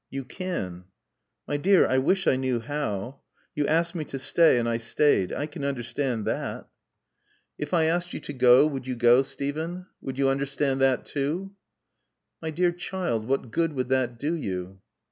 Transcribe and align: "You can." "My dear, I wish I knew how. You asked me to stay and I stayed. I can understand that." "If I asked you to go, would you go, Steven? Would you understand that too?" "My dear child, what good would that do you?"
"You 0.09 0.25
can." 0.25 0.85
"My 1.47 1.57
dear, 1.57 1.85
I 1.85 1.99
wish 1.99 2.25
I 2.25 2.35
knew 2.35 2.59
how. 2.59 3.19
You 3.53 3.67
asked 3.67 3.93
me 3.93 4.03
to 4.05 4.17
stay 4.17 4.57
and 4.57 4.67
I 4.67 4.77
stayed. 4.79 5.31
I 5.31 5.45
can 5.45 5.63
understand 5.63 6.25
that." 6.25 6.67
"If 7.59 7.71
I 7.71 7.83
asked 7.83 8.11
you 8.11 8.19
to 8.21 8.33
go, 8.33 8.65
would 8.65 8.87
you 8.87 8.95
go, 8.95 9.21
Steven? 9.21 9.85
Would 10.01 10.17
you 10.17 10.27
understand 10.27 10.81
that 10.81 11.05
too?" 11.05 11.51
"My 12.41 12.49
dear 12.49 12.71
child, 12.71 13.27
what 13.27 13.51
good 13.51 13.73
would 13.73 13.89
that 13.89 14.17
do 14.17 14.33
you?" 14.33 14.79